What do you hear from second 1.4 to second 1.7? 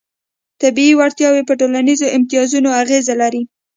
په